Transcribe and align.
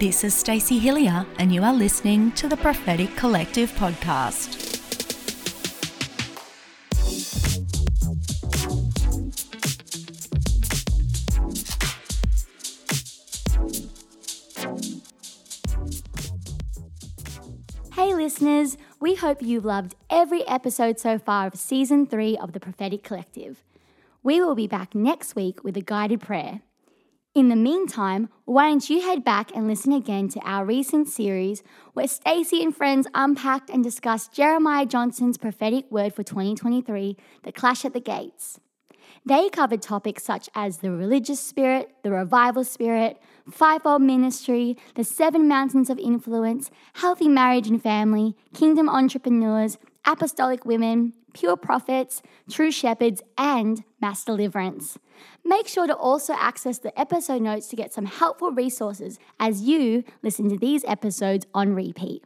This 0.00 0.24
is 0.24 0.34
Stacey 0.34 0.80
Hilliar, 0.80 1.26
and 1.38 1.54
you 1.54 1.62
are 1.62 1.74
listening 1.74 2.32
to 2.32 2.48
the 2.48 2.56
Prophetic 2.56 3.14
Collective 3.16 3.70
podcast. 3.72 4.56
Hey, 17.92 18.14
listeners, 18.14 18.78
we 19.00 19.16
hope 19.16 19.42
you've 19.42 19.66
loved 19.66 19.96
every 20.08 20.48
episode 20.48 20.98
so 20.98 21.18
far 21.18 21.46
of 21.46 21.56
season 21.56 22.06
three 22.06 22.38
of 22.38 22.54
the 22.54 22.60
Prophetic 22.60 23.02
Collective. 23.02 23.62
We 24.22 24.40
will 24.40 24.54
be 24.54 24.66
back 24.66 24.94
next 24.94 25.36
week 25.36 25.62
with 25.62 25.76
a 25.76 25.82
guided 25.82 26.22
prayer. 26.22 26.62
In 27.32 27.48
the 27.48 27.54
meantime, 27.54 28.28
why 28.44 28.68
don't 28.68 28.90
you 28.90 29.02
head 29.02 29.22
back 29.22 29.54
and 29.54 29.68
listen 29.68 29.92
again 29.92 30.28
to 30.30 30.40
our 30.40 30.64
recent 30.64 31.08
series 31.08 31.62
where 31.92 32.08
Stacey 32.08 32.60
and 32.60 32.74
friends 32.76 33.06
unpacked 33.14 33.70
and 33.70 33.84
discussed 33.84 34.32
Jeremiah 34.32 34.84
Johnson's 34.84 35.38
prophetic 35.38 35.88
word 35.92 36.12
for 36.12 36.24
2023, 36.24 37.16
The 37.44 37.52
Clash 37.52 37.84
at 37.84 37.92
the 37.92 38.00
Gates. 38.00 38.58
They 39.24 39.48
covered 39.48 39.82
topics 39.82 40.22
such 40.22 40.48
as 40.54 40.78
the 40.78 40.90
religious 40.90 41.40
spirit, 41.40 41.94
the 42.02 42.10
revival 42.10 42.64
spirit, 42.64 43.20
fivefold 43.50 44.02
ministry, 44.02 44.76
the 44.94 45.04
seven 45.04 45.48
mountains 45.48 45.90
of 45.90 45.98
influence, 45.98 46.70
healthy 46.94 47.28
marriage 47.28 47.68
and 47.68 47.82
family, 47.82 48.36
kingdom 48.54 48.88
entrepreneurs, 48.88 49.78
apostolic 50.04 50.64
women, 50.64 51.12
pure 51.32 51.56
prophets, 51.56 52.22
true 52.50 52.70
shepherds, 52.70 53.22
and 53.38 53.84
mass 54.00 54.24
deliverance. 54.24 54.98
Make 55.44 55.68
sure 55.68 55.86
to 55.86 55.94
also 55.94 56.34
access 56.34 56.78
the 56.78 56.98
episode 56.98 57.42
notes 57.42 57.68
to 57.68 57.76
get 57.76 57.92
some 57.92 58.06
helpful 58.06 58.50
resources 58.50 59.18
as 59.38 59.62
you 59.62 60.04
listen 60.22 60.48
to 60.48 60.56
these 60.56 60.84
episodes 60.84 61.46
on 61.54 61.74
repeat. 61.74 62.24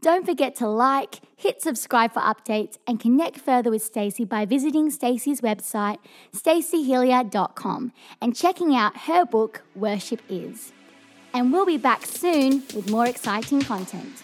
Don't 0.00 0.26
forget 0.26 0.54
to 0.56 0.68
like, 0.68 1.20
hit 1.36 1.62
subscribe 1.62 2.12
for 2.12 2.20
updates, 2.20 2.76
and 2.86 3.00
connect 3.00 3.38
further 3.38 3.70
with 3.70 3.82
Stacey 3.82 4.24
by 4.24 4.44
visiting 4.44 4.90
Stacey's 4.90 5.40
website, 5.40 5.98
staceyhilliar.com, 6.34 7.92
and 8.20 8.36
checking 8.36 8.76
out 8.76 8.96
her 8.98 9.24
book, 9.24 9.62
Worship 9.74 10.20
Is. 10.28 10.72
And 11.32 11.52
we'll 11.52 11.66
be 11.66 11.78
back 11.78 12.04
soon 12.04 12.62
with 12.74 12.90
more 12.90 13.06
exciting 13.06 13.62
content. 13.62 14.22